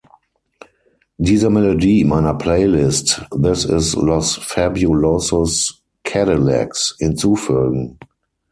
[1.19, 7.99] Diese Melodie meiner Playlist „This is Los Fabulosos Cadillacs“ hinzufügen.